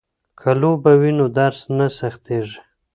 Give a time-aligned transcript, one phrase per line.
[0.39, 2.59] که لوبه وي نو درس نه سختيږي.